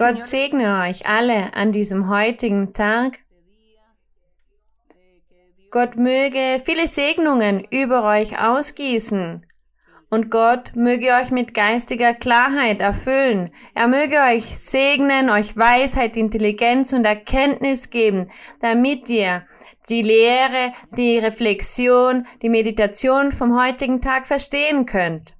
[0.00, 3.18] Gott segne euch alle an diesem heutigen Tag.
[5.70, 9.44] Gott möge viele Segnungen über euch ausgießen.
[10.08, 13.50] Und Gott möge euch mit geistiger Klarheit erfüllen.
[13.74, 18.30] Er möge euch segnen, euch Weisheit, Intelligenz und Erkenntnis geben,
[18.62, 19.46] damit ihr
[19.90, 25.34] die Lehre, die Reflexion, die Meditation vom heutigen Tag verstehen könnt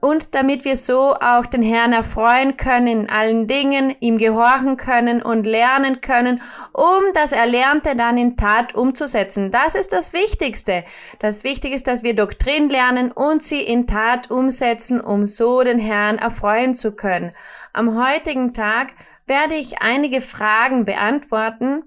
[0.00, 5.22] und damit wir so auch den Herrn erfreuen können in allen Dingen, ihm gehorchen können
[5.22, 6.40] und lernen können,
[6.72, 9.50] um das Erlernte dann in Tat umzusetzen.
[9.50, 10.84] Das ist das Wichtigste.
[11.18, 15.78] Das Wichtige ist, dass wir Doktrin lernen und sie in Tat umsetzen, um so den
[15.78, 17.32] Herrn erfreuen zu können.
[17.72, 18.92] Am heutigen Tag
[19.26, 21.82] werde ich einige Fragen beantworten,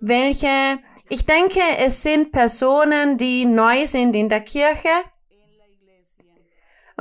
[0.00, 4.88] welche ich denke, es sind Personen, die neu sind in der Kirche,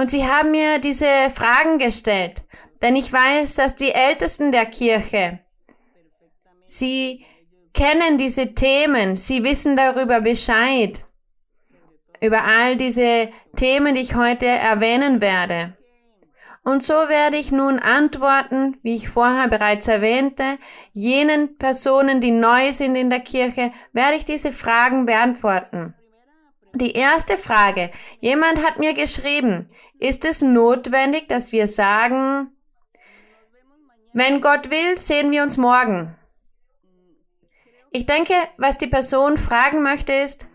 [0.01, 2.41] und sie haben mir diese Fragen gestellt,
[2.81, 5.41] denn ich weiß, dass die Ältesten der Kirche,
[6.63, 7.23] sie
[7.71, 11.03] kennen diese Themen, sie wissen darüber Bescheid,
[12.19, 15.77] über all diese Themen, die ich heute erwähnen werde.
[16.63, 20.57] Und so werde ich nun antworten, wie ich vorher bereits erwähnte,
[20.93, 25.93] jenen Personen, die neu sind in der Kirche, werde ich diese Fragen beantworten.
[26.73, 27.91] Die erste Frage.
[28.21, 29.69] Jemand hat mir geschrieben,
[29.99, 32.49] ist es notwendig, dass wir sagen,
[34.13, 36.15] wenn Gott will, sehen wir uns morgen?
[37.91, 40.47] Ich denke, was die Person fragen möchte, ist,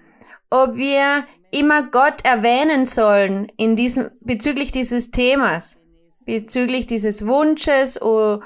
[0.49, 5.83] ob wir immer Gott erwähnen sollen in diesem, bezüglich dieses Themas,
[6.25, 8.41] bezüglich dieses Wunsches oder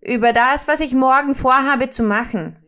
[0.00, 2.63] über das, was ich morgen vorhabe zu machen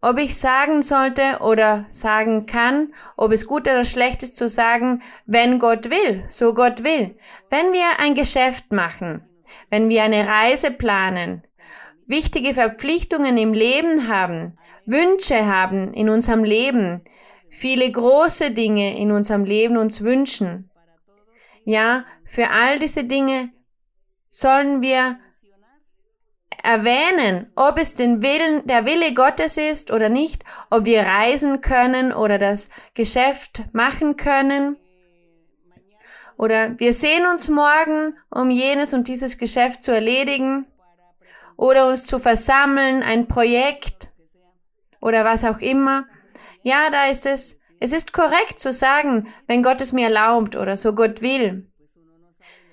[0.00, 5.02] ob ich sagen sollte oder sagen kann, ob es gut oder schlecht ist zu sagen,
[5.24, 7.16] wenn Gott will, so Gott will.
[7.50, 9.24] Wenn wir ein Geschäft machen,
[9.70, 11.42] wenn wir eine Reise planen,
[12.06, 17.02] wichtige Verpflichtungen im Leben haben, Wünsche haben in unserem Leben,
[17.50, 20.70] viele große Dinge in unserem Leben uns wünschen.
[21.64, 23.50] Ja, für all diese Dinge
[24.28, 25.18] sollen wir
[26.66, 32.12] erwähnen, ob es den Willen, der Wille Gottes ist oder nicht, ob wir reisen können
[32.12, 34.76] oder das Geschäft machen können.
[36.36, 40.66] Oder wir sehen uns morgen, um jenes und dieses Geschäft zu erledigen.
[41.56, 44.10] Oder uns zu versammeln, ein Projekt
[45.00, 46.06] oder was auch immer.
[46.62, 50.76] Ja, da ist es, es ist korrekt zu sagen, wenn Gott es mir erlaubt oder
[50.76, 51.70] so Gott will.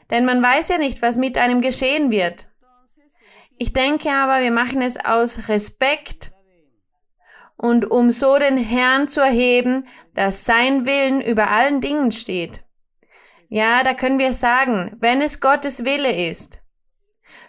[0.10, 2.48] Denn man weiß ja nicht, was mit einem geschehen wird.
[3.58, 6.32] Ich denke aber, wir machen es aus Respekt
[7.56, 12.64] und um so den Herrn zu erheben, dass sein Willen über allen Dingen steht.
[13.50, 16.62] Ja, da können wir sagen, wenn es Gottes Wille ist,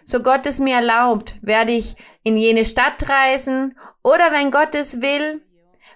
[0.03, 5.01] so Gott es mir erlaubt, werde ich in jene Stadt reisen oder wenn Gott es
[5.01, 5.41] will,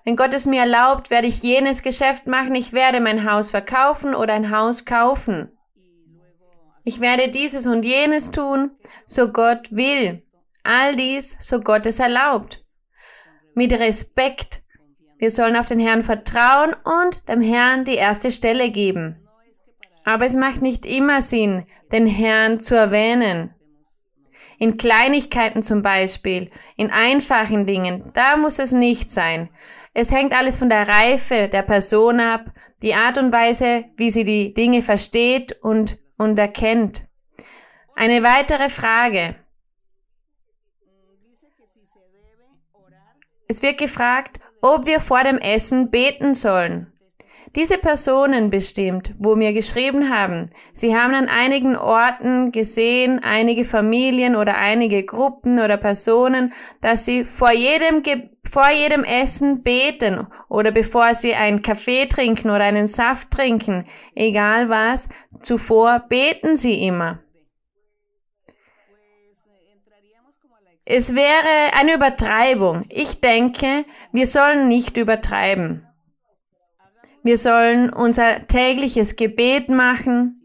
[0.04, 4.16] wenn Gott es mir erlaubt, werde ich jenes Geschäft machen, ich werde mein Haus verkaufen
[4.16, 5.56] oder ein Haus kaufen.
[6.90, 8.72] Ich werde dieses und jenes tun,
[9.06, 10.24] so Gott will.
[10.64, 12.66] All dies, so Gott es erlaubt.
[13.54, 14.64] Mit Respekt.
[15.20, 19.20] Wir sollen auf den Herrn vertrauen und dem Herrn die erste Stelle geben.
[20.04, 23.54] Aber es macht nicht immer Sinn, den Herrn zu erwähnen.
[24.58, 29.50] In Kleinigkeiten zum Beispiel, in einfachen Dingen, da muss es nicht sein.
[29.94, 32.46] Es hängt alles von der Reife der Person ab,
[32.82, 37.08] die Art und Weise, wie sie die Dinge versteht und und erkennt.
[37.96, 39.36] Eine weitere Frage.
[43.48, 46.94] Es wird gefragt, ob wir vor dem Essen beten sollen.
[47.56, 54.36] Diese Personen bestimmt, wo mir geschrieben haben, sie haben an einigen Orten gesehen, einige Familien
[54.36, 58.04] oder einige Gruppen oder Personen, dass sie vor jedem,
[58.50, 64.70] vor jedem Essen beten oder bevor sie einen Kaffee trinken oder einen Saft trinken, egal
[64.70, 65.10] was,
[65.40, 67.20] zuvor beten sie immer.
[70.86, 72.86] Es wäre eine Übertreibung.
[72.90, 75.89] Ich denke, wir sollen nicht übertreiben.
[77.24, 80.42] Wir sollen unser tägliches Gebet machen,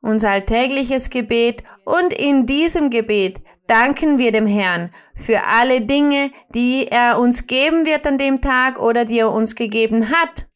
[0.00, 6.86] unser alltägliches Gebet und in diesem Gebet danken wir dem Herrn für alle Dinge, die
[6.88, 10.46] er uns geben wird an dem Tag oder die er uns gegeben hat.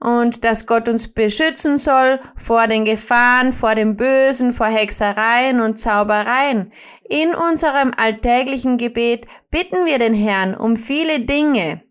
[0.00, 5.78] Und dass Gott uns beschützen soll vor den Gefahren, vor dem Bösen, vor Hexereien und
[5.78, 6.72] Zaubereien.
[7.08, 11.82] In unserem alltäglichen Gebet bitten wir den Herrn um viele Dinge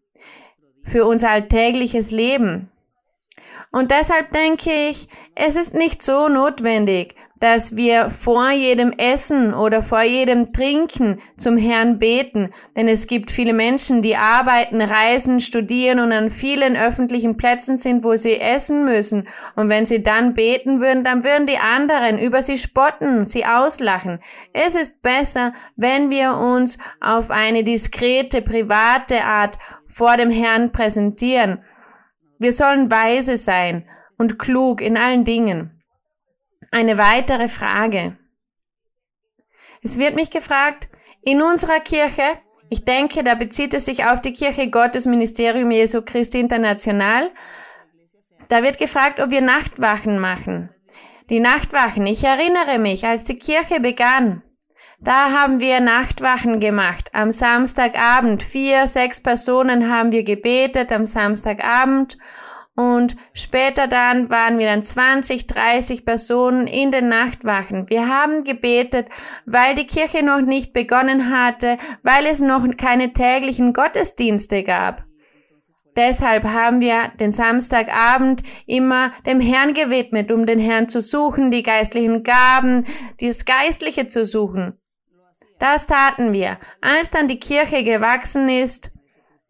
[0.84, 2.70] für unser alltägliches Leben.
[3.72, 9.82] Und deshalb denke ich, es ist nicht so notwendig, dass wir vor jedem Essen oder
[9.82, 16.00] vor jedem Trinken zum Herrn beten, denn es gibt viele Menschen, die arbeiten, reisen, studieren
[16.00, 19.28] und an vielen öffentlichen Plätzen sind, wo sie essen müssen.
[19.56, 24.20] Und wenn sie dann beten würden, dann würden die anderen über sie spotten, sie auslachen.
[24.54, 29.58] Es ist besser, wenn wir uns auf eine diskrete, private Art
[29.92, 31.64] vor dem Herrn präsentieren
[32.42, 35.84] wir sollen weise sein und klug in allen Dingen.
[36.72, 38.18] Eine weitere Frage.
[39.84, 40.90] Es wird mich gefragt,
[41.22, 42.24] in unserer Kirche,
[42.72, 47.30] ich denke, da bezieht es sich auf die Kirche Gottes Ministerium Jesu Christi International,
[48.50, 50.72] da wird gefragt, ob wir Nachtwachen machen.
[51.30, 54.42] Die Nachtwachen, ich erinnere mich, als die Kirche begann,
[55.02, 57.10] da haben wir Nachtwachen gemacht.
[57.14, 58.44] Am Samstagabend.
[58.44, 62.18] Vier, sechs Personen haben wir gebetet am Samstagabend.
[62.76, 67.90] Und später dann waren wir dann 20, 30 Personen in den Nachtwachen.
[67.90, 69.08] Wir haben gebetet,
[69.46, 75.04] weil die Kirche noch nicht begonnen hatte, weil es noch keine täglichen Gottesdienste gab.
[75.98, 81.64] Deshalb haben wir den Samstagabend immer dem Herrn gewidmet, um den Herrn zu suchen, die
[81.64, 82.86] geistlichen Gaben,
[83.20, 84.81] das Geistliche zu suchen.
[85.62, 86.58] Das taten wir.
[86.82, 88.90] Als dann die Kirche gewachsen ist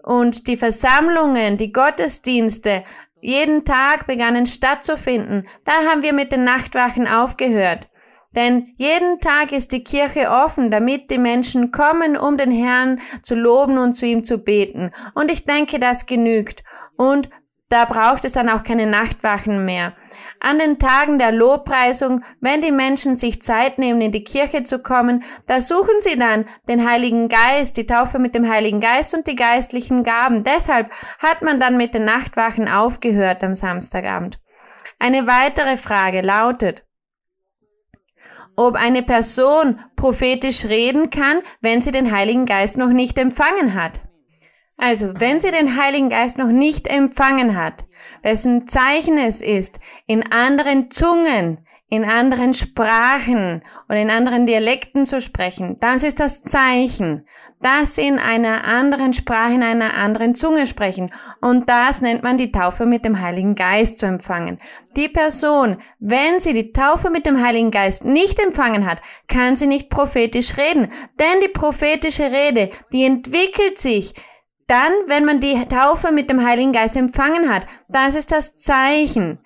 [0.04, 2.84] und die Versammlungen, die Gottesdienste
[3.22, 7.88] jeden Tag begannen stattzufinden, da haben wir mit den Nachtwachen aufgehört.
[8.36, 13.34] Denn jeden Tag ist die Kirche offen, damit die Menschen kommen, um den Herrn zu
[13.34, 14.92] loben und zu ihm zu beten.
[15.14, 16.66] Und ich denke, das genügt.
[16.98, 17.30] Und
[17.72, 19.94] da braucht es dann auch keine Nachtwachen mehr.
[20.40, 24.80] An den Tagen der Lobpreisung, wenn die Menschen sich Zeit nehmen, in die Kirche zu
[24.80, 29.28] kommen, da suchen sie dann den Heiligen Geist, die Taufe mit dem Heiligen Geist und
[29.28, 30.44] die geistlichen Gaben.
[30.44, 34.40] Deshalb hat man dann mit den Nachtwachen aufgehört am Samstagabend.
[35.00, 36.84] Eine weitere Frage lautet,
[38.56, 44.02] ob eine Person prophetisch reden kann, wenn sie den Heiligen Geist noch nicht empfangen hat.
[44.82, 47.86] Also, wenn sie den Heiligen Geist noch nicht empfangen hat,
[48.24, 55.22] wessen Zeichen es ist, in anderen Zungen, in anderen Sprachen oder in anderen Dialekten zu
[55.22, 57.28] sprechen, das ist das Zeichen,
[57.62, 61.12] dass sie in einer anderen Sprache, in einer anderen Zunge sprechen.
[61.42, 64.58] Und das nennt man die Taufe mit dem Heiligen Geist zu empfangen.
[64.98, 69.68] Die Person, wenn sie die Taufe mit dem Heiligen Geist nicht empfangen hat, kann sie
[69.68, 70.92] nicht prophetisch reden.
[71.20, 74.16] Denn die prophetische Rede, die entwickelt sich
[74.72, 79.40] dann, wenn man die Taufe mit dem Heiligen Geist empfangen hat, das ist das Zeichen.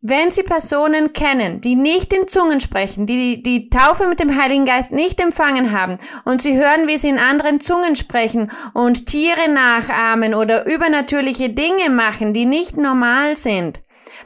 [0.00, 4.64] Wenn Sie Personen kennen, die nicht in Zungen sprechen, die die Taufe mit dem Heiligen
[4.64, 9.48] Geist nicht empfangen haben und Sie hören, wie sie in anderen Zungen sprechen und Tiere
[9.48, 13.80] nachahmen oder übernatürliche Dinge machen, die nicht normal sind,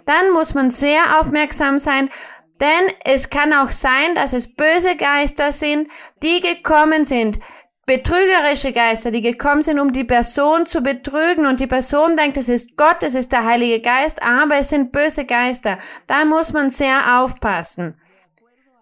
[0.06, 2.08] dann muss man sehr aufmerksam sein,
[2.58, 5.88] denn es kann auch sein, dass es böse Geister sind,
[6.22, 7.38] die gekommen sind,
[7.86, 12.48] betrügerische Geister, die gekommen sind, um die Person zu betrügen und die Person denkt, es
[12.48, 15.78] ist Gott, es ist der Heilige Geist, aber es sind böse Geister.
[16.08, 17.98] Da muss man sehr aufpassen.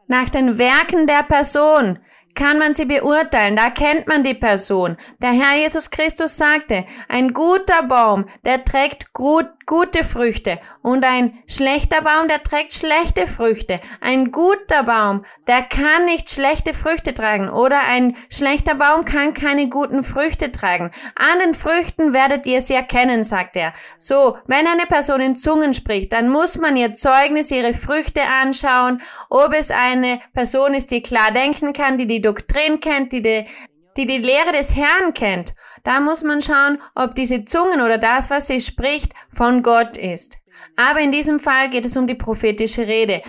[0.07, 1.99] Nach den Werken der Person
[2.35, 4.97] kann man sie beurteilen, da kennt man die Person.
[5.23, 11.39] Der Herr Jesus Christus sagte, ein guter Baum, der trägt gut, gute Früchte und ein
[11.47, 13.81] schlechter Baum, der trägt schlechte Früchte.
[14.01, 19.69] Ein guter Baum, der kann nicht schlechte Früchte tragen oder ein schlechter Baum kann keine
[19.69, 20.91] guten Früchte tragen.
[21.17, 23.73] An den Früchten werdet ihr sie erkennen, sagt er.
[23.99, 29.01] So, wenn eine Person in Zungen spricht, dann muss man ihr Zeugnis, ihre Früchte anschauen,
[29.31, 33.47] ob es eine Person ist, die klar denken kann, die die Doktrin kennt, die die,
[33.97, 35.55] die die Lehre des Herrn kennt.
[35.83, 40.39] Da muss man schauen, ob diese Zungen oder das, was sie spricht, von Gott ist.
[40.77, 43.23] Aber in diesem Fall geht es um die prophetische Rede.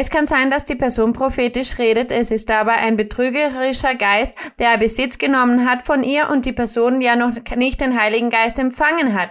[0.00, 4.78] Es kann sein, dass die Person prophetisch redet, es ist aber ein betrügerischer Geist, der
[4.78, 9.20] Besitz genommen hat von ihr und die Person ja noch nicht den Heiligen Geist empfangen
[9.20, 9.30] hat.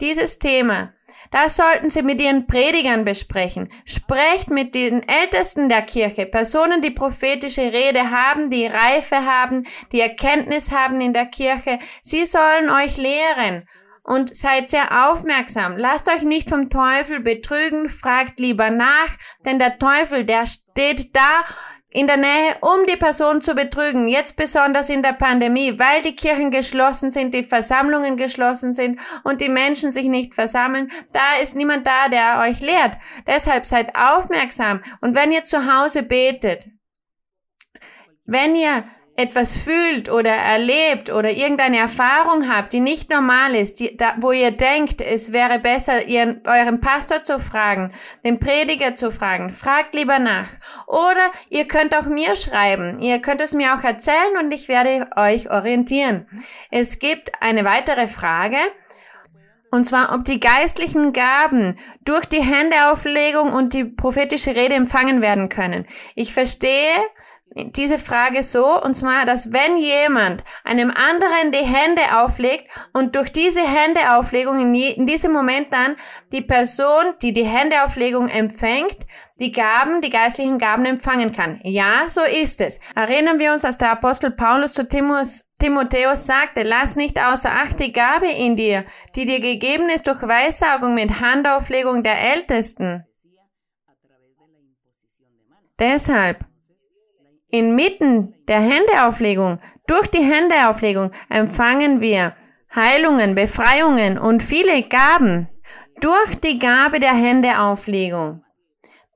[0.00, 0.93] Dieses Thema
[1.34, 3.68] das sollten Sie mit Ihren Predigern besprechen.
[3.84, 10.00] Sprecht mit den Ältesten der Kirche, Personen, die prophetische Rede haben, die Reife haben, die
[10.00, 11.80] Erkenntnis haben in der Kirche.
[12.02, 13.66] Sie sollen euch lehren.
[14.06, 15.78] Und seid sehr aufmerksam.
[15.78, 19.08] Lasst euch nicht vom Teufel betrügen, fragt lieber nach,
[19.46, 21.44] denn der Teufel, der steht da
[21.94, 24.08] in der Nähe, um die Person zu betrügen.
[24.08, 29.40] Jetzt besonders in der Pandemie, weil die Kirchen geschlossen sind, die Versammlungen geschlossen sind und
[29.40, 30.90] die Menschen sich nicht versammeln.
[31.12, 32.96] Da ist niemand da, der euch lehrt.
[33.28, 34.82] Deshalb seid aufmerksam.
[35.00, 36.66] Und wenn ihr zu Hause betet,
[38.24, 38.84] wenn ihr
[39.16, 44.32] etwas fühlt oder erlebt oder irgendeine Erfahrung habt, die nicht normal ist, die, da, wo
[44.32, 47.92] ihr denkt, es wäre besser, ihren, euren Pastor zu fragen,
[48.24, 50.48] den Prediger zu fragen, fragt lieber nach.
[50.88, 52.98] Oder ihr könnt auch mir schreiben.
[53.00, 56.26] Ihr könnt es mir auch erzählen und ich werde euch orientieren.
[56.70, 58.56] Es gibt eine weitere Frage.
[59.70, 65.48] Und zwar, ob die geistlichen Gaben durch die Händeauflegung und die prophetische Rede empfangen werden
[65.48, 65.84] können.
[66.14, 66.94] Ich verstehe,
[67.56, 73.30] diese Frage so, und zwar, dass wenn jemand einem anderen die Hände auflegt und durch
[73.30, 75.96] diese Händeauflegung in, in diesem Moment dann
[76.32, 78.96] die Person, die die Händeauflegung empfängt,
[79.38, 81.60] die Gaben, die geistlichen Gaben empfangen kann.
[81.62, 82.80] Ja, so ist es.
[82.96, 87.78] Erinnern wir uns, dass der Apostel Paulus zu Timotheus, Timotheus sagte, lass nicht außer Acht
[87.78, 88.84] die Gabe in dir,
[89.14, 93.04] die dir gegeben ist durch Weissagung mit Handauflegung der Ältesten.
[95.78, 96.44] Deshalb
[97.54, 102.34] Inmitten der Händeauflegung, durch die Händeauflegung empfangen wir
[102.74, 105.48] Heilungen, Befreiungen und viele Gaben
[106.00, 108.42] durch die Gabe der Händeauflegung.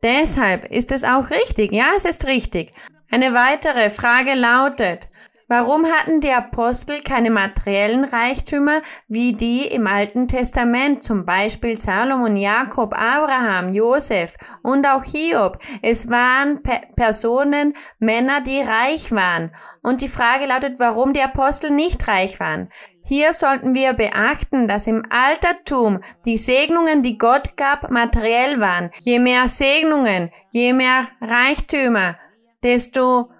[0.04, 1.72] Deshalb ist es auch richtig.
[1.72, 2.70] Ja, es ist richtig.
[3.10, 5.08] Eine weitere Frage lautet,
[5.50, 12.36] Warum hatten die Apostel keine materiellen Reichtümer wie die im Alten Testament, zum Beispiel Salomon,
[12.36, 15.58] Jakob, Abraham, Josef und auch Hiob?
[15.80, 19.54] Es waren Pe Personen, Männer, die reich waren.
[19.82, 22.68] Und die Frage lautet, warum die Apostel nicht reich waren.
[23.02, 28.90] Hier sollten wir beachten, dass im Altertum die Segnungen, die Gott gab, materiell waren.
[29.00, 32.18] Je mehr Segnungen, je mehr Reichtümer,
[32.62, 33.30] desto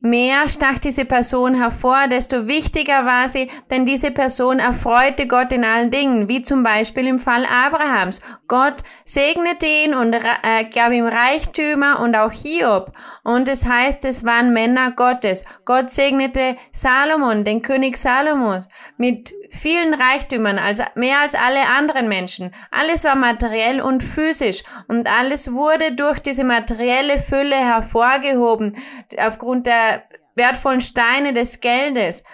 [0.00, 5.64] mehr stach diese Person hervor, desto wichtiger war sie, denn diese Person erfreute Gott in
[5.64, 8.20] allen Dingen, wie zum Beispiel im Fall Abrahams.
[8.48, 12.92] Gott segnete ihn und äh, gab ihm Reichtümer und auch Hiob.
[13.22, 15.44] Und es heißt, es waren Männer Gottes.
[15.64, 22.54] Gott segnete Salomon, den König Salomos, mit vielen Reichtümern, als, mehr als alle anderen Menschen.
[22.70, 28.76] Alles war materiell und physisch und alles wurde durch diese materielle Fülle hervorgehoben,
[29.18, 30.04] aufgrund der
[30.36, 32.24] wertvollen Steine des Geldes.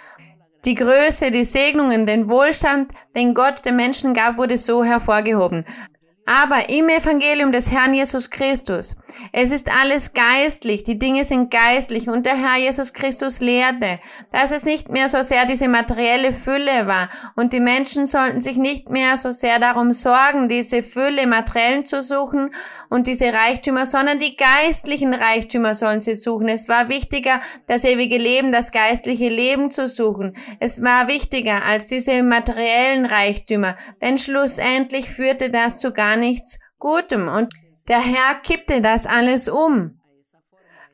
[0.65, 5.65] Die Größe, die Segnungen, den Wohlstand, den Gott den Menschen gab, wurde so hervorgehoben.
[6.29, 8.97] Aber im Evangelium des Herrn Jesus Christus,
[9.31, 13.99] es ist alles geistlich, die Dinge sind geistlich und der Herr Jesus Christus lehrte,
[14.33, 17.07] dass es nicht mehr so sehr diese materielle Fülle war
[17.37, 22.01] und die Menschen sollten sich nicht mehr so sehr darum sorgen, diese Fülle materiellen zu
[22.01, 22.53] suchen
[22.89, 26.49] und diese Reichtümer, sondern die geistlichen Reichtümer sollen sie suchen.
[26.49, 30.35] Es war wichtiger, das ewige Leben, das geistliche Leben zu suchen.
[30.59, 37.27] Es war wichtiger als diese materiellen Reichtümer, denn schlussendlich führte das zu gar nichts Gutem.
[37.27, 37.53] Und
[37.87, 39.99] der Herr kippte das alles um.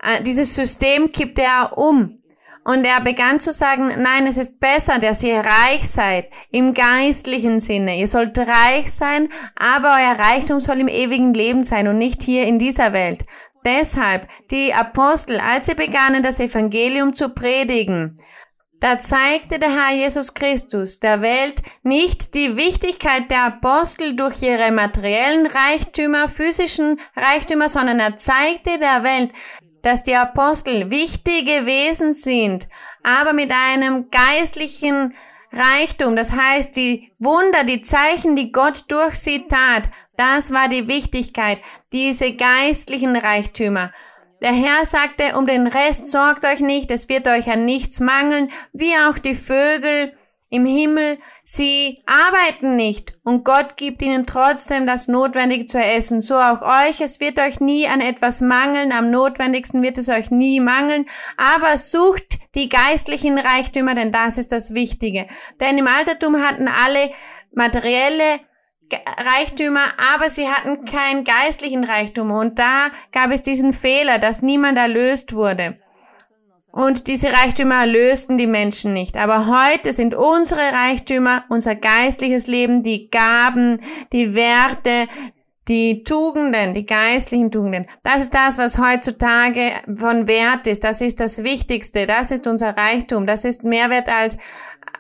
[0.02, 2.20] Äh, dieses System kippte er um.
[2.66, 7.60] Und er begann zu sagen, nein, es ist besser, dass ihr reich seid, im geistlichen
[7.60, 7.98] Sinne.
[7.98, 12.46] Ihr sollt reich sein, aber euer Reichtum soll im ewigen Leben sein und nicht hier
[12.46, 13.26] in dieser Welt.
[13.66, 18.16] Deshalb, die Apostel, als sie begannen, das Evangelium zu predigen,
[18.84, 24.74] da zeigte der Herr Jesus Christus der Welt nicht die Wichtigkeit der Apostel durch ihre
[24.74, 29.32] materiellen Reichtümer, physischen Reichtümer, sondern er zeigte der Welt,
[29.84, 32.68] dass die Apostel wichtige Wesen sind,
[33.04, 35.16] aber mit einem geistlichen
[35.54, 39.84] Reichtum, das heißt die Wunder, die Zeichen, die Gott durch sie tat,
[40.18, 41.60] das war die Wichtigkeit,
[41.94, 43.94] diese geistlichen Reichtümer.
[44.44, 48.52] Der Herr sagte, um den Rest sorgt euch nicht, es wird euch an nichts mangeln,
[48.74, 50.12] wie auch die Vögel
[50.50, 56.20] im Himmel, sie arbeiten nicht und Gott gibt ihnen trotzdem das Notwendige zu essen.
[56.20, 60.30] So auch euch, es wird euch nie an etwas mangeln, am notwendigsten wird es euch
[60.30, 61.06] nie mangeln,
[61.38, 65.26] aber sucht die geistlichen Reichtümer, denn das ist das Wichtige.
[65.62, 67.12] Denn im Altertum hatten alle
[67.54, 68.42] materielle
[68.96, 72.32] Reichtümer, aber sie hatten keinen geistlichen Reichtum.
[72.32, 75.78] Und da gab es diesen Fehler, dass niemand erlöst wurde.
[76.72, 79.16] Und diese Reichtümer erlösten die Menschen nicht.
[79.16, 83.80] Aber heute sind unsere Reichtümer, unser geistliches Leben, die Gaben,
[84.12, 85.08] die Werte,
[85.68, 87.86] die Tugenden, die geistlichen Tugenden.
[88.02, 90.84] Das ist das, was heutzutage von Wert ist.
[90.84, 92.08] Das ist das Wichtigste.
[92.08, 93.28] Das ist unser Reichtum.
[93.28, 94.38] Das ist mehr wert als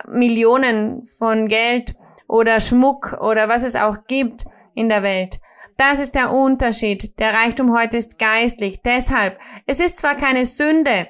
[0.07, 1.95] Millionen von Geld
[2.33, 5.39] oder Schmuck oder was es auch gibt in der Welt.
[5.77, 7.19] Das ist der Unterschied.
[7.19, 8.81] Der Reichtum heute ist geistlich.
[8.81, 9.37] Deshalb,
[9.67, 11.07] es ist zwar keine Sünde,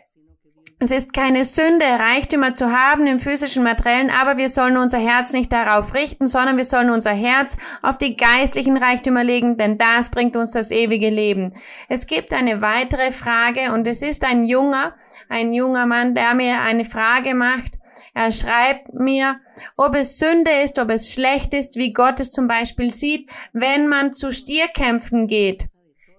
[0.79, 5.31] Es ist keine Sünde, Reichtümer zu haben im physischen Materiellen, aber wir sollen unser Herz
[5.31, 10.09] nicht darauf richten, sondern wir sollen unser Herz auf die geistlichen Reichtümer legen, denn das
[10.09, 11.53] bringt uns das ewige Leben.
[11.87, 14.93] Es gibt eine weitere Frage und es ist ein junger,
[15.29, 17.79] ein junger Mann, der mir eine Frage macht.
[18.13, 19.39] Er schreibt mir,
[19.75, 23.87] ob es Sünde ist, ob es schlecht ist, wie Gott es zum Beispiel sieht, wenn
[23.87, 25.67] man zu Stierkämpfen geht.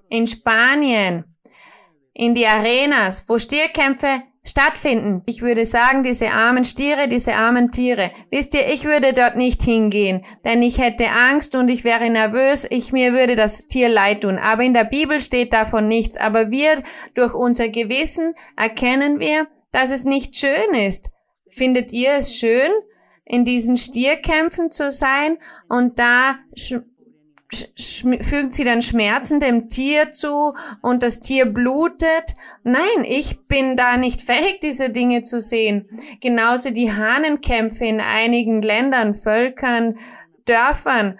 [0.08, 1.24] In Spanien,
[2.12, 5.22] in die Arenas, wo Stierkämpfe stattfinden.
[5.26, 8.10] Ich würde sagen, diese armen Stiere, diese armen Tiere.
[8.30, 12.66] Wisst ihr, ich würde dort nicht hingehen, denn ich hätte Angst und ich wäre nervös,
[12.68, 14.38] ich mir würde das Tier leid tun.
[14.38, 16.16] Aber in der Bibel steht davon nichts.
[16.16, 16.82] Aber wir,
[17.14, 21.10] durch unser Gewissen, erkennen wir, dass es nicht schön ist.
[21.54, 22.70] Findet ihr es schön,
[23.24, 26.36] in diesen Stierkämpfen zu sein und da
[28.20, 32.34] fügt sie dann Schmerzen dem Tier zu und das Tier blutet.
[32.64, 35.88] Nein, ich bin da nicht fähig, diese Dinge zu sehen.
[36.20, 39.96] Genauso die Hahnenkämpfe in einigen Ländern, Völkern,
[40.46, 41.18] Dörfern.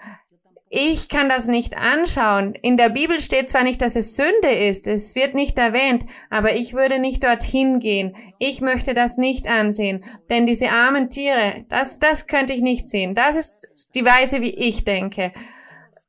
[0.77, 2.53] Ich kann das nicht anschauen.
[2.61, 6.57] In der Bibel steht zwar nicht, dass es Sünde ist, es wird nicht erwähnt, aber
[6.57, 8.13] ich würde nicht dorthin gehen.
[8.39, 13.15] Ich möchte das nicht ansehen, denn diese armen Tiere, das, das könnte ich nicht sehen.
[13.15, 15.31] Das ist die Weise, wie ich denke.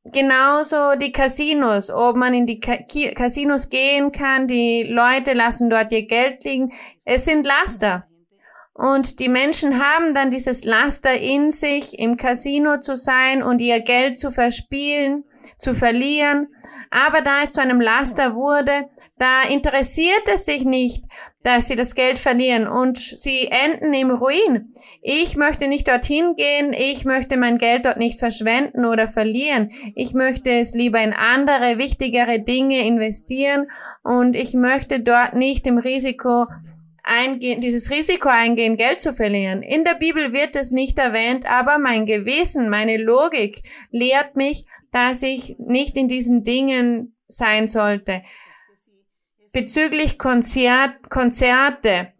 [0.03, 6.09] Genauso die Casinos, ob man in die Casinos gehen kann, die Leute lassen dort ihr
[6.09, 6.73] Geld liegen.
[7.05, 8.09] Es sind Laster.
[8.77, 13.81] Und die Menschen haben dann dieses Laster in sich, im Casino zu sein und ihr
[13.81, 15.25] Geld zu verspielen,
[15.59, 16.49] zu verlieren.
[16.91, 21.03] Aber da es zu einem Laster wurde, da interessiert es sich nicht,
[21.43, 24.75] dass sie das Geld verlieren und sie enden im Ruin.
[25.01, 29.71] Ich möchte nicht dorthin gehen, ich möchte mein Geld dort nicht verschwenden oder verlieren.
[29.95, 33.69] Ich möchte es lieber in andere, wichtigere Dinge investieren
[34.03, 36.45] und ich möchte dort nicht im Risiko
[37.07, 39.63] eingehen, dieses Risiko eingehen, Geld zu verlieren.
[39.63, 45.23] In der Bibel wird es nicht erwähnt, aber mein Gewissen, meine Logik lehrt mich, dass
[45.23, 48.23] ich nicht in diesen Dingen sein sollte
[49.57, 52.13] bezüglich Konzert, Konzerte,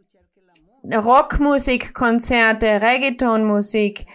[0.91, 4.07] Rockmusikkonzerte, Reggaetonmusik.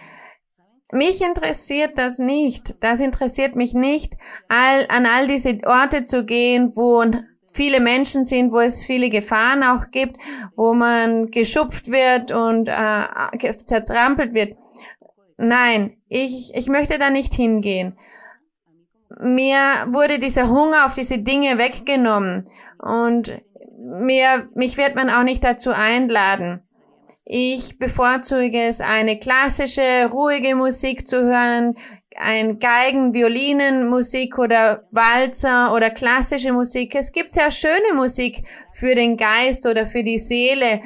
[0.90, 2.82] Mich interessiert das nicht.
[2.82, 4.14] Das interessiert mich nicht,
[4.48, 7.04] all, an all diese Orte zu gehen, wo
[7.52, 10.16] viele Menschen sind, wo es viele Gefahren auch gibt,
[10.56, 14.56] wo man geschupft wird und äh, zertrampelt wird.
[15.36, 17.96] Nein, ich, ich möchte da nicht hingehen.
[19.20, 22.44] Mir wurde dieser Hunger auf diese Dinge weggenommen
[22.78, 23.42] und
[23.78, 26.62] mir, mich wird man auch nicht dazu einladen.
[27.24, 31.76] Ich bevorzuge es, eine klassische, ruhige Musik zu hören,
[32.16, 36.94] ein Geigen, Violinen, Musik oder Walzer oder klassische Musik.
[36.94, 40.80] Es gibt sehr schöne Musik für den Geist oder für die Seele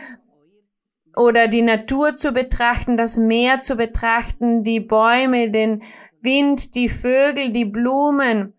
[1.17, 5.83] oder die Natur zu betrachten, das Meer zu betrachten, die Bäume, den
[6.21, 8.53] Wind, die Vögel, die Blumen.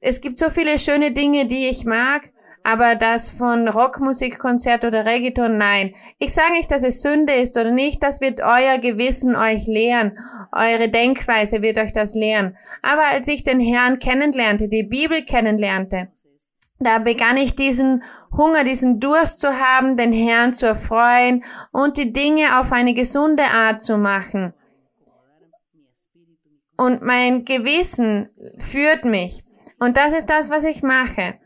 [0.00, 2.30] Es gibt so viele schöne Dinge, die ich mag
[2.68, 5.94] aber das von Rockmusikkonzert oder Reggaeton, nein.
[6.18, 10.18] Ich sage nicht, dass es Sünde ist oder nicht, das wird euer Gewissen euch lehren,
[10.52, 12.58] eure Denkweise wird euch das lehren.
[12.82, 16.08] Aber als ich den Herrn kennenlernte, die Bibel kennenlernte,
[16.78, 18.02] da begann ich diesen
[18.36, 23.44] Hunger, diesen Durst zu haben, den Herrn zu erfreuen und die Dinge auf eine gesunde
[23.44, 24.52] Art zu machen.
[26.76, 28.28] Und mein Gewissen
[28.58, 29.42] führt mich.
[29.80, 31.36] Und das ist das, was ich mache.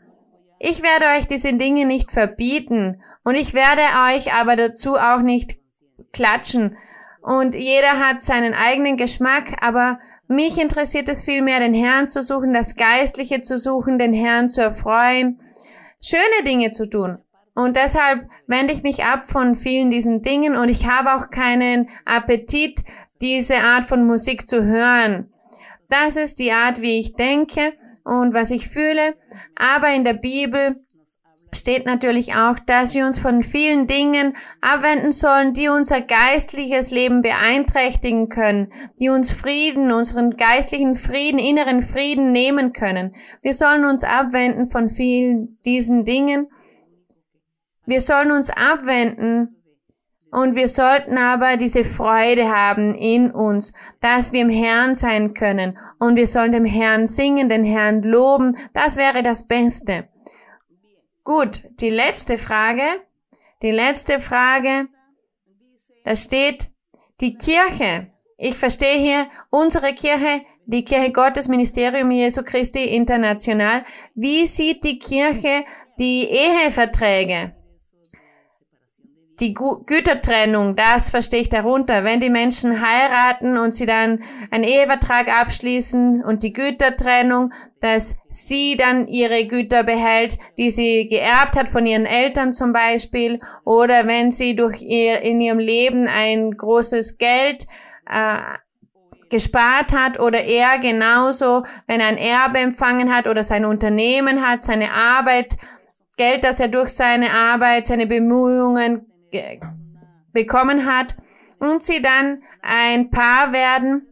[0.65, 5.57] Ich werde euch diese Dinge nicht verbieten und ich werde euch aber dazu auch nicht
[6.13, 6.77] klatschen.
[7.21, 9.99] Und jeder hat seinen eigenen Geschmack, aber
[10.29, 14.61] mich interessiert es vielmehr, den Herrn zu suchen, das Geistliche zu suchen, den Herrn zu
[14.61, 15.41] erfreuen,
[16.01, 17.17] schöne Dinge zu tun.
[17.53, 21.89] Und deshalb wende ich mich ab von vielen diesen Dingen und ich habe auch keinen
[22.05, 22.85] Appetit,
[23.19, 25.29] diese Art von Musik zu hören.
[25.89, 29.15] Das ist die Art, wie ich denke und was ich fühle.
[29.55, 30.83] Aber in der Bibel
[31.55, 37.21] steht natürlich auch, dass wir uns von vielen Dingen abwenden sollen, die unser geistliches Leben
[37.21, 43.11] beeinträchtigen können, die uns Frieden, unseren geistlichen Frieden, inneren Frieden nehmen können.
[43.41, 46.47] Wir sollen uns abwenden von vielen diesen Dingen.
[47.85, 49.62] Wir sollen uns abwenden
[50.33, 55.77] und wir sollten aber diese Freude haben in uns, dass wir im Herrn sein können.
[55.99, 58.57] Und wir sollen dem Herrn singen, den Herrn loben.
[58.73, 60.09] Das wäre das Beste.
[61.23, 62.81] Gut, die letzte Frage.
[63.61, 64.87] Die letzte Frage.
[66.03, 66.67] Da steht
[67.21, 68.11] die Kirche.
[68.37, 73.83] Ich verstehe hier unsere Kirche, die Kirche Gottes Ministerium Jesu Christi International.
[74.15, 75.63] Wie sieht die Kirche
[75.99, 77.53] die Eheverträge?
[79.43, 82.05] Die Gütertrennung, das verstehe ich darunter.
[82.05, 87.51] Wenn die Menschen heiraten und sie dann einen Ehevertrag abschließen und die Gütertrennung,
[87.81, 93.39] dass sie dann ihre Güter behält, die sie geerbt hat von ihren Eltern zum Beispiel,
[93.65, 97.65] oder wenn sie durch ihr in ihrem Leben ein großes Geld
[98.09, 98.37] äh,
[99.29, 104.63] gespart hat oder er genauso, wenn er ein Erbe empfangen hat oder sein Unternehmen hat,
[104.63, 105.57] seine Arbeit,
[106.15, 109.09] Geld, das er durch seine Arbeit, seine Bemühungen
[110.31, 111.15] bekommen hat
[111.59, 114.07] und sie dann ein Paar werden.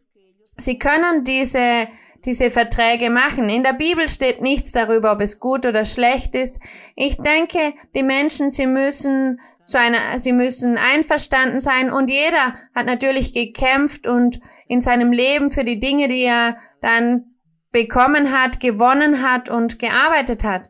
[0.58, 1.88] Sie können diese,
[2.26, 3.50] diese Verträge machen.
[3.50, 6.60] In der Bibel steht nichts darüber, ob es gut oder schlecht ist.
[6.96, 12.86] Ich denke, die Menschen, sie müssen zu einer, sie müssen einverstanden sein und jeder hat
[12.86, 17.26] natürlich gekämpft und in seinem Leben für die Dinge, die er dann
[17.72, 20.70] bekommen hat, gewonnen hat und gearbeitet hat.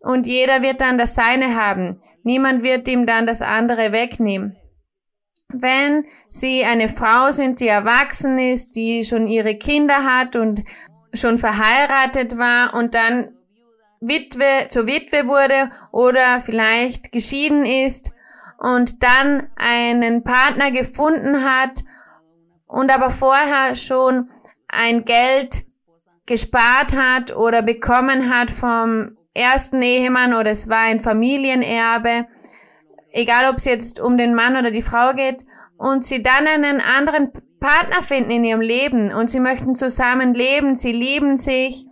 [0.00, 2.00] Und jeder wird dann das Seine haben.
[2.22, 4.56] Niemand wird ihm dann das andere wegnehmen.
[5.52, 10.62] Wenn Sie eine Frau sind, die erwachsen ist, die schon ihre Kinder hat und
[11.12, 13.32] schon verheiratet war und dann
[14.00, 18.12] Witwe zur Witwe wurde oder vielleicht geschieden ist
[18.58, 21.82] und dann einen Partner gefunden hat
[22.66, 24.30] und aber vorher schon
[24.68, 25.64] ein Geld
[26.26, 32.26] gespart hat oder bekommen hat vom ersten Ehemann oder es war ein Familienerbe,
[33.12, 35.44] egal ob es jetzt um den Mann oder die Frau geht,
[35.76, 40.74] und sie dann einen anderen Partner finden in ihrem Leben und sie möchten zusammen leben,
[40.74, 41.86] sie lieben sich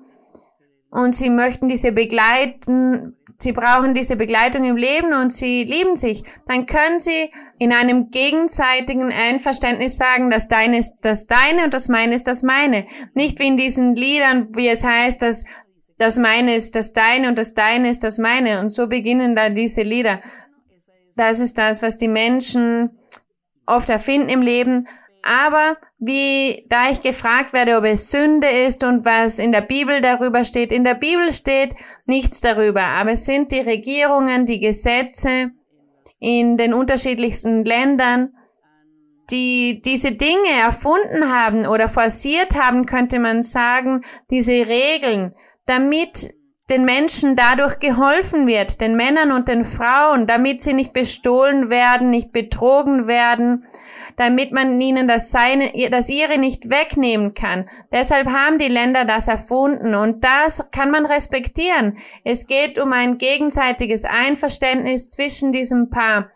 [0.90, 6.22] und sie möchten diese begleiten, sie brauchen diese Begleitung im Leben und sie lieben sich,
[6.46, 11.88] dann können sie in einem gegenseitigen Einverständnis sagen, dass deine ist das deine und das
[11.88, 12.86] meine ist das meine.
[13.14, 15.44] Nicht wie in diesen Liedern, wie es heißt, dass
[15.98, 18.60] das meine ist das deine und das deine ist das meine.
[18.60, 20.20] Und so beginnen da diese Lieder.
[21.16, 22.98] Das ist das, was die Menschen
[23.66, 24.86] oft erfinden im Leben.
[25.22, 30.00] Aber wie, da ich gefragt werde, ob es Sünde ist und was in der Bibel
[30.00, 31.74] darüber steht, in der Bibel steht
[32.06, 32.82] nichts darüber.
[32.82, 35.50] Aber es sind die Regierungen, die Gesetze
[36.20, 38.32] in den unterschiedlichsten Ländern,
[39.30, 45.34] die diese Dinge erfunden haben oder forciert haben, könnte man sagen, diese Regeln,
[45.68, 46.34] damit
[46.70, 52.10] den Menschen dadurch geholfen wird, den Männern und den Frauen, damit sie nicht bestohlen werden,
[52.10, 53.66] nicht betrogen werden,
[54.16, 57.66] damit man ihnen das seine, das ihre nicht wegnehmen kann.
[57.90, 61.96] Deshalb haben die Länder das erfunden und das kann man respektieren.
[62.24, 66.30] Es geht um ein gegenseitiges Einverständnis zwischen diesem Paar.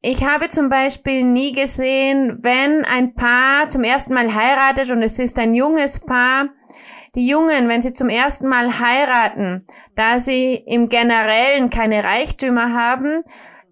[0.00, 5.20] Ich habe zum Beispiel nie gesehen, wenn ein Paar zum ersten Mal heiratet und es
[5.20, 6.48] ist ein junges Paar,
[7.14, 13.22] die Jungen, wenn sie zum ersten Mal heiraten, da sie im Generellen keine Reichtümer haben,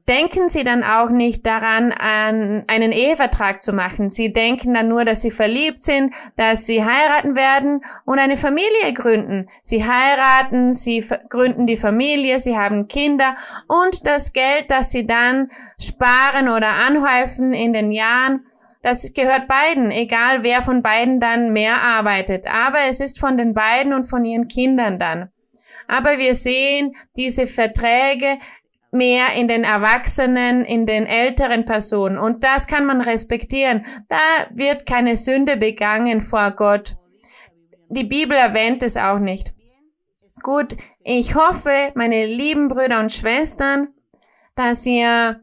[0.08, 4.10] denken sie dann auch nicht daran, an einen Ehevertrag zu machen.
[4.10, 8.92] Sie denken dann nur, dass sie verliebt sind, dass sie heiraten werden und eine Familie
[8.92, 9.48] gründen.
[9.62, 13.36] Sie heiraten, sie gründen die Familie, sie haben Kinder
[13.68, 15.48] und das Geld, das sie dann
[15.80, 18.44] sparen oder anhäufen in den Jahren,
[18.82, 22.46] das gehört beiden, egal wer von beiden dann mehr arbeitet.
[22.46, 25.28] Aber es ist von den beiden und von ihren Kindern dann.
[25.86, 28.38] Aber wir sehen diese Verträge
[28.92, 32.18] mehr in den Erwachsenen, in den älteren Personen.
[32.18, 33.84] Und das kann man respektieren.
[34.08, 34.18] Da
[34.50, 36.96] wird keine Sünde begangen vor Gott.
[37.88, 39.52] Die Bibel erwähnt es auch nicht.
[40.42, 43.88] Gut, ich hoffe, meine lieben Brüder und Schwestern,
[44.54, 45.40] dass ihr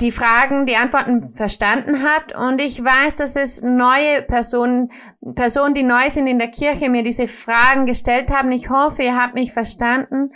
[0.00, 2.34] die Fragen, die Antworten verstanden habt.
[2.34, 4.90] Und ich weiß, dass es neue Personen,
[5.34, 8.50] Personen, die neu sind in der Kirche, mir diese Fragen gestellt haben.
[8.52, 10.32] Ich hoffe, ihr habt mich verstanden.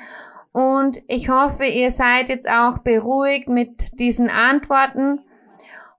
[0.52, 5.20] Und ich hoffe, ihr seid jetzt auch beruhigt mit diesen Antworten.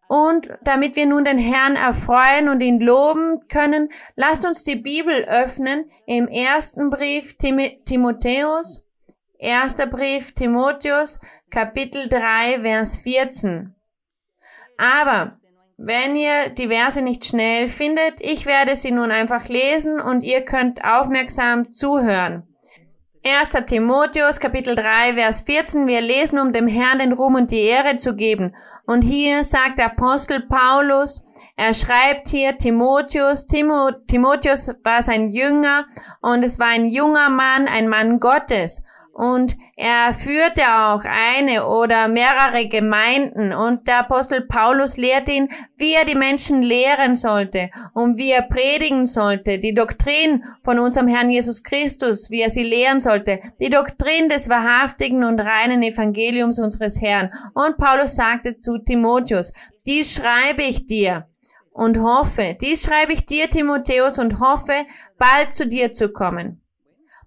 [0.08, 5.24] Und damit wir nun den Herrn erfreuen und ihn loben können, lasst uns die Bibel
[5.26, 8.89] öffnen im ersten Brief Tim Timotheus,
[9.40, 13.74] erster Brief Timotheus, Kapitel 3, Vers 14.
[14.78, 15.40] Aber
[15.78, 20.42] wenn ihr die Verse nicht schnell findet, ich werde sie nun einfach lesen und ihr
[20.42, 22.44] könnt aufmerksam zuhören.
[23.26, 23.66] 1.
[23.66, 25.88] Timotheus Kapitel 3 Vers 14.
[25.88, 28.56] Wir lesen, um dem Herrn den Ruhm und die Ehre zu geben.
[28.86, 31.26] Und hier sagt der Apostel Paulus,
[31.58, 35.86] er schreibt hier Timotheus, Timo, Timotheus war sein Jünger
[36.22, 38.84] und es war ein junger Mann, ein Mann Gottes.
[39.20, 45.94] Und er führte auch eine oder mehrere Gemeinden und der Apostel Paulus lehrt ihn, wie
[45.94, 51.30] er die Menschen lehren sollte und wie er predigen sollte, die Doktrin von unserem Herrn
[51.30, 57.02] Jesus Christus, wie er sie lehren sollte, die Doktrin des wahrhaftigen und reinen Evangeliums unseres
[57.02, 57.30] Herrn.
[57.54, 59.52] Und Paulus sagte zu Timotheus,
[59.86, 61.28] dies schreibe ich dir
[61.72, 64.86] und hoffe, dies schreibe ich dir, Timotheus, und hoffe,
[65.18, 66.62] bald zu dir zu kommen.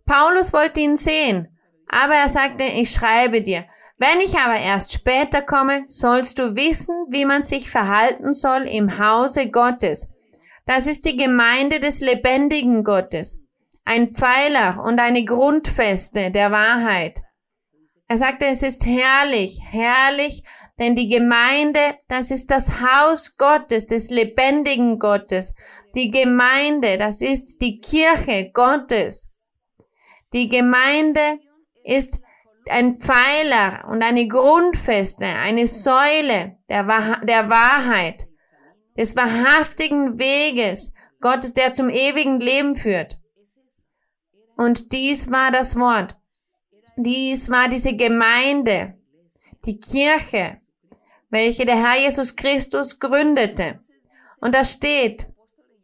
[0.07, 1.52] Paulus wollte ihn sehen,
[1.93, 3.67] aber er sagte, ich schreibe dir.
[3.99, 8.99] Wenn ich aber erst später komme, sollst du wissen, wie man sich verhalten soll im
[8.99, 10.13] Hause Gottes.
[10.67, 13.45] Das ist die Gemeinde des lebendigen Gottes.
[13.85, 17.21] Ein Pfeiler und eine Grundfeste der Wahrheit.
[18.09, 20.43] Er sagte, es ist herrlich, herrlich,
[20.79, 25.55] denn die Gemeinde, das ist das Haus Gottes, des lebendigen Gottes.
[25.95, 29.33] Die Gemeinde, das ist die Kirche Gottes.
[30.33, 31.39] Die Gemeinde
[31.85, 32.21] ist
[32.69, 38.27] ein Pfeiler und eine Grundfeste, eine Säule der, Wahr der Wahrheit,
[38.97, 43.19] des wahrhaftigen Weges Gottes, der zum ewigen Leben führt.
[44.57, 46.17] Und dies war das Wort.
[46.97, 48.95] Dies war diese Gemeinde,
[49.65, 50.61] die Kirche,
[51.31, 53.81] welche der Herr Jesus Christus gründete.
[54.41, 55.27] Und da steht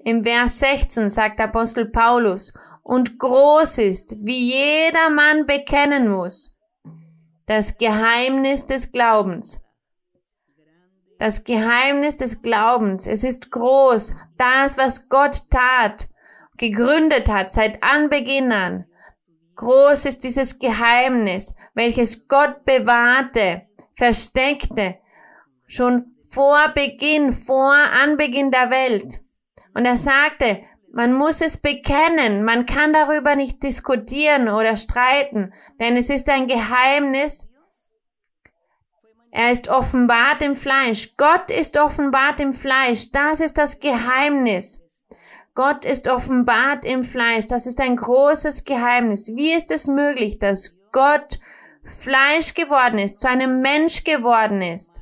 [0.04, 2.52] im Vers 16, sagt Apostel Paulus,
[2.88, 6.56] und groß ist, wie jeder Mann bekennen muss.
[7.44, 9.62] Das Geheimnis des Glaubens.
[11.18, 13.06] Das Geheimnis des Glaubens.
[13.06, 14.16] Es ist groß.
[14.38, 16.08] Das, was Gott tat,
[16.56, 18.86] gegründet hat seit Anbeginn an.
[19.56, 24.96] Groß ist dieses Geheimnis, welches Gott bewahrte, versteckte,
[25.66, 29.20] schon vor Beginn, vor Anbeginn der Welt.
[29.74, 30.62] Und er sagte,
[30.98, 32.42] man muss es bekennen.
[32.42, 37.48] Man kann darüber nicht diskutieren oder streiten, denn es ist ein Geheimnis.
[39.30, 41.16] Er ist offenbart im Fleisch.
[41.16, 43.12] Gott ist offenbart im Fleisch.
[43.12, 44.88] Das ist das Geheimnis.
[45.54, 47.46] Gott ist offenbart im Fleisch.
[47.46, 49.28] Das ist ein großes Geheimnis.
[49.36, 51.38] Wie ist es möglich, dass Gott
[51.84, 54.97] Fleisch geworden ist, zu einem Mensch geworden ist?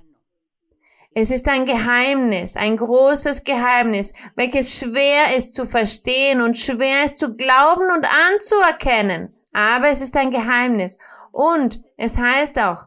[1.19, 7.17] Es ist ein Geheimnis, ein großes Geheimnis, welches schwer ist zu verstehen und schwer ist
[7.17, 9.35] zu glauben und anzuerkennen.
[9.51, 10.99] Aber es ist ein Geheimnis.
[11.33, 12.85] Und es heißt auch,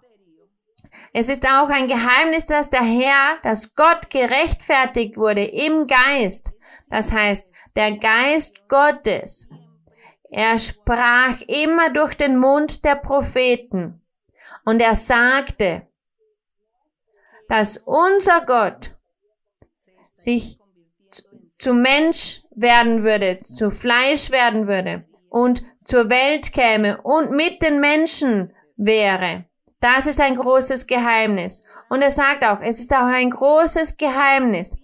[1.12, 6.52] es ist auch ein Geheimnis, dass der Herr, dass Gott gerechtfertigt wurde im Geist.
[6.92, 9.50] Das heißt, der Geist Gottes.
[10.30, 14.04] Er sprach immer durch den Mund der Propheten.
[14.65, 15.88] Und er sagte,
[17.50, 18.96] dass unser Gott
[20.14, 20.60] sich
[21.58, 27.82] zu Mensch werden würde, zu Fleisch werden würde und zur Welt käme und mit den
[27.82, 29.46] Menschen wäre.
[29.82, 31.66] Das ist ein großes Geheimnis.
[31.90, 34.76] Und er sagt auch, es ist auch ein großes Geheimnis,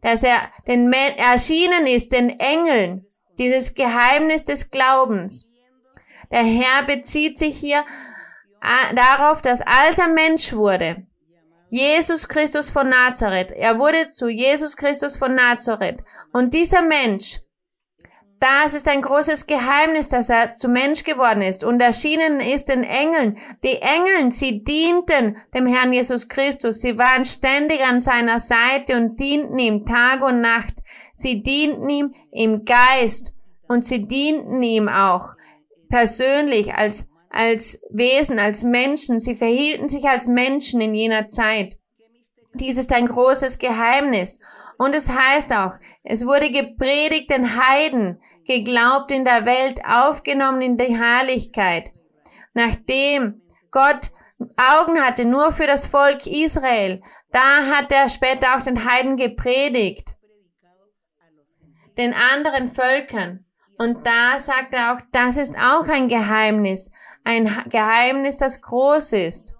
[0.00, 3.06] dass er den erschienen ist, den Engeln,
[3.38, 5.50] dieses Geheimnis des Glaubens.
[6.30, 7.84] Der Herr bezieht sich hier
[8.62, 11.06] äh, darauf, dass als er Mensch wurde,
[11.70, 13.52] Jesus Christus von Nazareth.
[13.52, 16.02] Er wurde zu Jesus Christus von Nazareth.
[16.32, 17.38] Und dieser Mensch,
[18.40, 22.84] das ist ein großes Geheimnis, dass er zu Mensch geworden ist und erschienen ist den
[22.84, 23.38] Engeln.
[23.62, 26.80] Die Engeln, sie dienten dem Herrn Jesus Christus.
[26.80, 30.74] Sie waren ständig an seiner Seite und dienten ihm Tag und Nacht.
[31.12, 33.34] Sie dienten ihm im Geist
[33.68, 35.34] und sie dienten ihm auch
[35.90, 39.18] persönlich als als Wesen, als Menschen.
[39.18, 41.78] Sie verhielten sich als Menschen in jener Zeit.
[42.54, 44.40] Dies ist ein großes Geheimnis.
[44.76, 50.76] Und es heißt auch, es wurde gepredigt den Heiden, geglaubt in der Welt, aufgenommen in
[50.76, 51.90] die Herrlichkeit.
[52.54, 54.10] Nachdem Gott
[54.56, 60.16] Augen hatte nur für das Volk Israel, da hat er später auch den Heiden gepredigt,
[61.98, 63.44] den anderen Völkern.
[63.76, 66.90] Und da sagt er auch, das ist auch ein Geheimnis,
[67.24, 69.56] ein Geheimnis, das groß ist.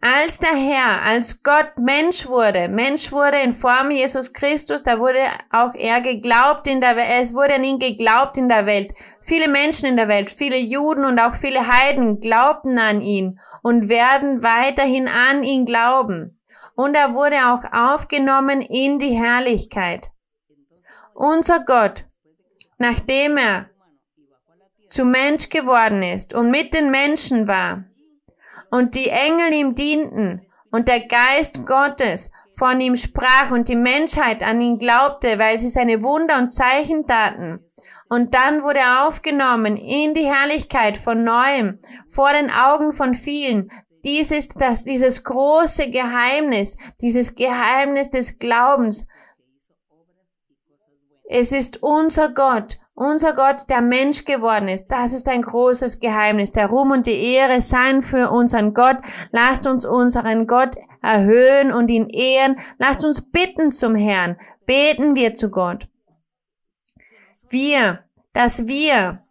[0.00, 5.18] Als der Herr, als Gott Mensch wurde, Mensch wurde in Form Jesus Christus, da wurde
[5.50, 8.92] auch er geglaubt in der Welt, es wurde an ihn geglaubt in der Welt.
[9.20, 13.88] Viele Menschen in der Welt, viele Juden und auch viele Heiden glaubten an ihn und
[13.88, 16.40] werden weiterhin an ihn glauben.
[16.76, 20.10] Und er wurde auch aufgenommen in die Herrlichkeit.
[21.12, 22.04] Unser Gott,
[22.78, 23.68] nachdem er
[24.90, 27.84] zu Mensch geworden ist und mit den Menschen war
[28.70, 34.42] und die Engel ihm dienten und der Geist Gottes von ihm sprach und die Menschheit
[34.42, 37.64] an ihn glaubte, weil sie seine Wunder und Zeichen taten.
[38.10, 43.70] Und dann wurde er aufgenommen in die Herrlichkeit von neuem, vor den Augen von vielen.
[44.04, 49.06] Dies ist das, dieses große Geheimnis, dieses Geheimnis des Glaubens.
[51.28, 54.88] Es ist unser Gott, unser Gott, der Mensch geworden ist.
[54.88, 56.52] Das ist ein großes Geheimnis.
[56.52, 58.96] Der Ruhm und die Ehre seien für unseren Gott.
[59.30, 62.58] Lasst uns unseren Gott erhöhen und ihn ehren.
[62.78, 64.36] Lasst uns bitten zum Herrn.
[64.66, 65.88] Beten wir zu Gott.
[67.48, 68.00] Wir,
[68.32, 69.22] dass wir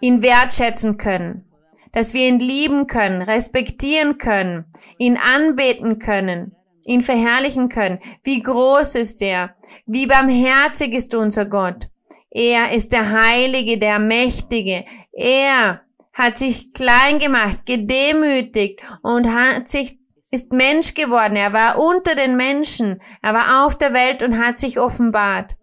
[0.00, 1.44] ihn wertschätzen können
[1.92, 4.66] dass wir ihn lieben können, respektieren können,
[4.98, 7.98] ihn anbeten können, ihn verherrlichen können.
[8.22, 9.54] Wie groß ist er?
[9.86, 11.86] Wie barmherzig ist unser Gott?
[12.30, 14.84] Er ist der Heilige, der Mächtige.
[15.12, 19.98] Er hat sich klein gemacht, gedemütigt und hat sich
[20.30, 21.36] ist Mensch geworden.
[21.36, 23.00] Er war unter den Menschen.
[23.22, 25.56] Er war auf der Welt und hat sich offenbart.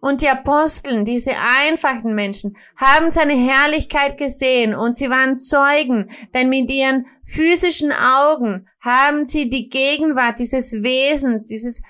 [0.00, 6.48] Und die Aposteln, diese einfachen Menschen, haben seine Herrlichkeit gesehen und sie waren Zeugen, denn
[6.48, 11.82] mit ihren physischen Augen haben sie die Gegenwart dieses Wesens, dieses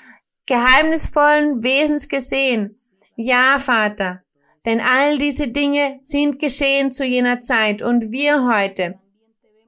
[0.46, 2.78] geheimnisvollen Wesens gesehen.
[3.16, 4.20] Ja, Vater,
[4.66, 8.98] denn all diese Dinge sind geschehen zu jener Zeit und wir heute,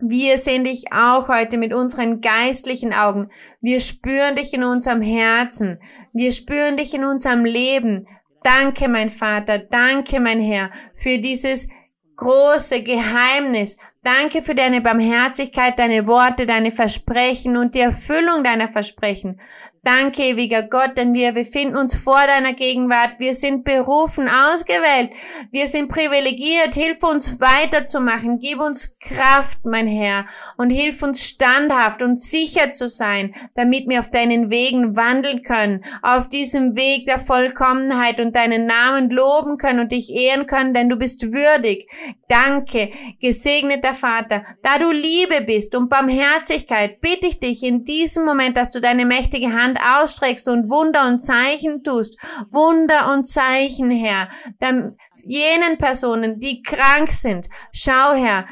[0.00, 3.30] wir sehen dich auch heute mit unseren geistlichen Augen.
[3.60, 5.80] Wir spüren dich in unserem Herzen.
[6.12, 8.06] Wir spüren dich in unserem Leben.
[8.44, 11.68] Danke, mein Vater, danke, mein Herr, für dieses
[12.16, 13.76] große Geheimnis.
[14.02, 19.40] Danke für deine Barmherzigkeit, deine Worte, deine Versprechen und die Erfüllung deiner Versprechen.
[19.84, 23.12] Danke, ewiger Gott, denn wir befinden uns vor deiner Gegenwart.
[23.18, 25.12] Wir sind berufen, ausgewählt.
[25.50, 26.74] Wir sind privilegiert.
[26.74, 28.38] Hilf uns weiterzumachen.
[28.38, 30.26] Gib uns Kraft, mein Herr,
[30.58, 35.82] und hilf uns standhaft und sicher zu sein, damit wir auf deinen Wegen wandeln können,
[36.02, 40.88] auf diesem Weg der Vollkommenheit und deinen Namen loben können und dich ehren können, denn
[40.88, 41.88] du bist würdig.
[42.28, 48.56] Danke, gesegneter Vater, da du Liebe bist und Barmherzigkeit, bitte ich dich in diesem Moment,
[48.56, 52.18] dass du deine mächtige Hand ausstreckst und Wunder und Zeichen tust.
[52.50, 54.28] Wunder und Zeichen, Herr.
[54.58, 57.48] Dann jenen Personen, die krank sind.
[57.72, 58.46] Schau, Herr,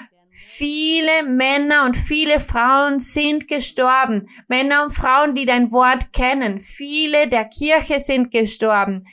[0.58, 4.28] Viele Männer und viele Frauen sind gestorben.
[4.48, 6.60] Männer und Frauen, die dein Wort kennen.
[6.60, 9.04] Viele der Kirche sind gestorben.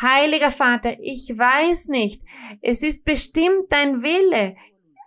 [0.00, 2.22] Heiliger Vater, ich weiß nicht.
[2.62, 4.54] Es ist bestimmt dein Wille.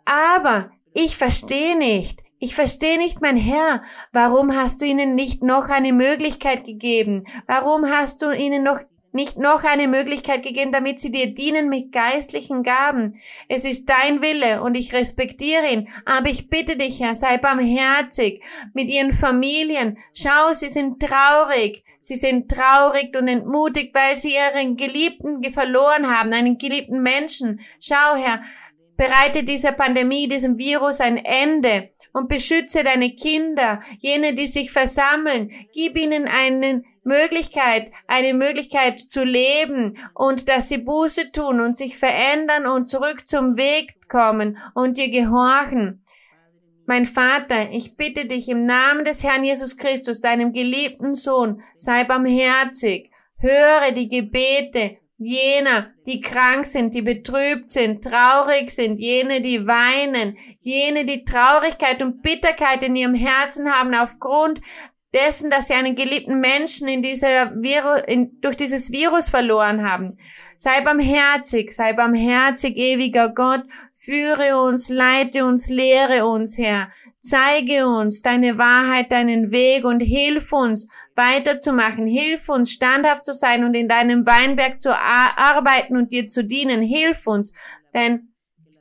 [0.09, 2.23] Aber ich verstehe nicht.
[2.39, 7.25] Ich verstehe nicht, mein Herr, warum hast du ihnen nicht noch eine Möglichkeit gegeben?
[7.45, 8.79] Warum hast du ihnen noch
[9.11, 13.19] nicht noch eine Möglichkeit gegeben, damit sie dir dienen mit geistlichen Gaben.
[13.47, 15.89] Es ist dein Wille und ich respektiere ihn.
[16.05, 18.43] Aber ich bitte dich, Herr, sei barmherzig
[18.73, 19.97] mit ihren Familien.
[20.13, 21.83] Schau, sie sind traurig.
[21.97, 27.59] Sie sind traurig und entmutigt, weil sie ihren Geliebten verloren haben, einen geliebten Menschen.
[27.81, 28.41] Schau, Herr,
[28.99, 35.51] bereite dieser Pandemie, diesem Virus ein Ende und beschütze deine Kinder, jene, die sich versammeln.
[35.73, 41.97] Gib ihnen eine Möglichkeit, eine Möglichkeit zu leben und dass sie Buße tun und sich
[41.97, 46.03] verändern und zurück zum Weg kommen und dir gehorchen.
[46.85, 52.03] Mein Vater, ich bitte dich im Namen des Herrn Jesus Christus, deinem geliebten Sohn, sei
[52.03, 59.67] barmherzig, höre die Gebete jener, die krank sind, die betrübt sind, traurig sind, jene, die
[59.67, 64.61] weinen, jene, die Traurigkeit und Bitterkeit in ihrem Herzen haben aufgrund
[65.13, 70.17] dessen, dass sie einen geliebten Menschen in dieser Virus, in, durch dieses Virus verloren haben.
[70.55, 76.89] Sei barmherzig, sei barmherzig, ewiger Gott, führe uns, leite uns, lehre uns, Herr.
[77.21, 82.07] Zeige uns deine Wahrheit, deinen Weg und hilf uns, weiterzumachen.
[82.07, 86.81] Hilf uns, standhaft zu sein und in deinem Weinberg zu arbeiten und dir zu dienen.
[86.81, 87.53] Hilf uns,
[87.93, 88.29] denn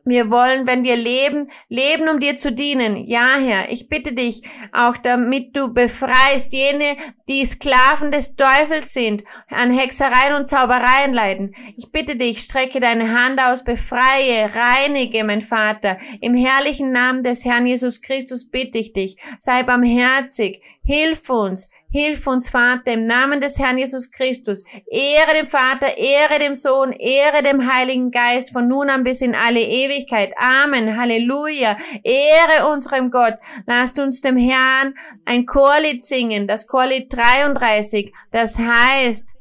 [0.09, 3.05] wir wollen, wenn wir leben, leben, um dir zu dienen.
[3.07, 6.97] Ja, Herr, ich bitte dich auch, damit du befreist jene,
[7.29, 11.55] die Sklaven des Teufels sind, an Hexereien und Zaubereien leiden.
[11.77, 15.99] Ich bitte dich, strecke deine Hand aus, befreie, reinige, mein Vater.
[16.23, 22.27] Im herrlichen Namen des Herrn Jesus Christus bitte ich dich, sei barmherzig, hilf uns, Hilf
[22.27, 24.63] uns, Vater, im Namen des Herrn Jesus Christus.
[24.91, 29.35] Ehre dem Vater, Ehre dem Sohn, Ehre dem Heiligen Geist von nun an bis in
[29.35, 30.35] alle Ewigkeit.
[30.37, 30.99] Amen.
[30.99, 31.79] Halleluja.
[32.05, 33.37] Ehre unserem Gott.
[33.67, 34.93] Lasst uns dem Herrn
[35.25, 38.13] ein Chorlied singen, das Chorlied 33.
[38.33, 39.35] Das heißt,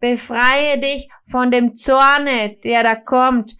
[0.00, 3.54] befreie dich von dem Zorne, der da kommt.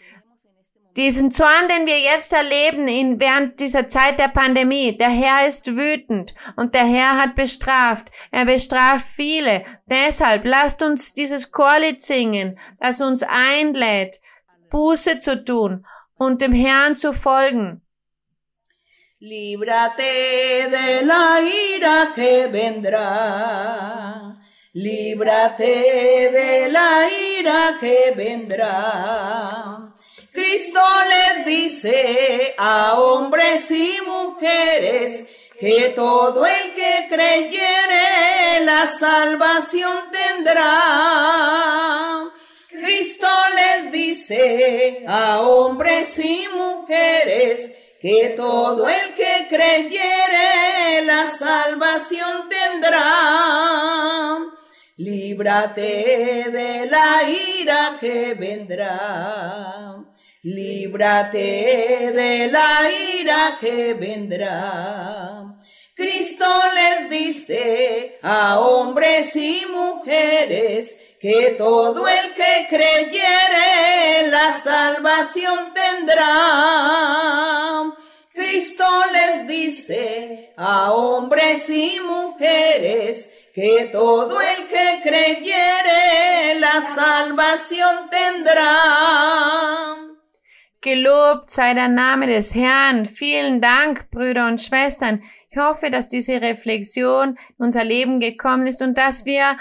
[0.97, 5.75] Diesen Zorn, den wir jetzt erleben in, während dieser Zeit der Pandemie, der Herr ist
[5.75, 8.11] wütend und der Herr hat bestraft.
[8.31, 9.63] Er bestraft viele.
[9.87, 14.21] Deshalb lasst uns dieses Chorlied singen, das uns einlädt,
[14.71, 15.87] Buße zu tun
[16.19, 17.83] und dem Herrn zu folgen.
[19.19, 24.37] Líbrate de la ira que vendrá.
[24.75, 25.65] Líbrate
[26.33, 29.92] de la ira que vendrá.
[30.33, 30.81] Cristo
[31.11, 35.27] les dice a hombres y mujeres
[35.61, 40.73] que todo el que creyere la salvación tendrá.
[42.71, 47.71] Cristo les dice a hombres y mujeres
[48.01, 54.39] que todo el que creyere la salvación tendrá.
[54.97, 60.03] Líbrate de la ira que vendrá.
[60.45, 65.55] Líbrate de la ira que vendrá.
[65.95, 76.33] Cristo les dice a hombres y mujeres que todo el que creyere la salvación tendrá.
[78.33, 90.02] Cristo les dice a hombres y mujeres que todo el que creyere la salvación tendrá.
[90.83, 93.07] Gelobt sei der Name des Herrn.
[93.07, 95.23] Vielen Dank, Brüder und Schwestern.
[95.49, 99.57] Ich hoffe, dass diese Reflexion in unser Leben gekommen ist und dass wir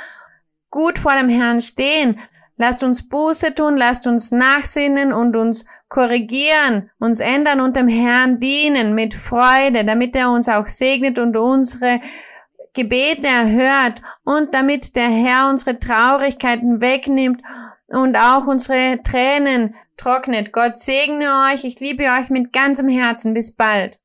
[0.71, 2.19] gut vor dem Herrn stehen.
[2.57, 8.39] Lasst uns Buße tun, lasst uns nachsinnen und uns korrigieren, uns ändern und dem Herrn
[8.39, 11.99] dienen mit Freude, damit er uns auch segnet und unsere
[12.73, 17.41] Gebete erhört und damit der Herr unsere Traurigkeiten wegnimmt
[17.91, 20.51] und auch unsere Tränen trocknet.
[20.51, 21.63] Gott segne euch.
[21.63, 23.33] Ich liebe euch mit ganzem Herzen.
[23.33, 24.00] Bis bald.